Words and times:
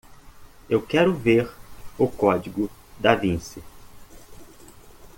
Eu 0.67 0.81
quero 0.81 1.13
ver 1.13 1.47
o 1.95 2.07
código 2.09 2.67
Da 2.99 3.13
Vinci 3.13 3.63